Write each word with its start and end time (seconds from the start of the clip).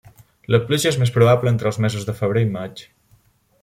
La 0.53 0.59
pluja 0.69 0.87
és 0.93 0.97
més 1.03 1.13
probable 1.19 1.53
entre 1.55 1.71
els 1.73 1.81
mesos 1.87 2.09
de 2.11 2.19
febrer 2.23 2.47
i 2.49 2.53
maig. 2.59 2.87